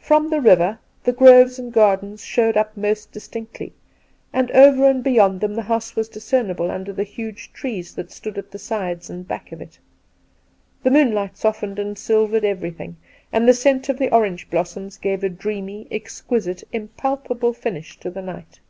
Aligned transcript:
From 0.00 0.30
the 0.30 0.40
river 0.40 0.78
the 1.02 1.10
groves 1.12 1.58
and 1.58 1.72
gardens 1.72 2.22
showed 2.22 2.56
up 2.56 2.76
most 2.76 3.10
distinctly, 3.10 3.72
and 4.32 4.52
over 4.52 4.88
and 4.88 5.02
beyond 5.02 5.40
them 5.40 5.56
the 5.56 5.62
house 5.62 5.96
was 5.96 6.08
discernible 6.08 6.70
under 6.70 6.92
the 6.92 7.02
huge 7.02 7.52
trees 7.52 7.92
that 7.96 8.12
stood 8.12 8.38
at 8.38 8.52
the 8.52 8.58
sides 8.60 9.10
and 9.10 9.26
back 9.26 9.50
of 9.50 9.60
it. 9.60 9.80
The 10.84 10.92
moonlight 10.92 11.36
softened 11.36 11.80
and 11.80 11.98
silvered 11.98 12.44
everything, 12.44 12.98
and 13.32 13.48
the 13.48 13.52
scent 13.52 13.88
of 13.88 13.98
the 13.98 14.14
orange 14.14 14.48
blossoms 14.48 14.96
gave 14.96 15.24
a 15.24 15.28
dreamy, 15.28 15.88
exquisite, 15.90 16.62
impalpable 16.72 17.52
finish 17.52 17.98
to 17.98 18.12
the 18.12 18.22
night. 18.22 18.60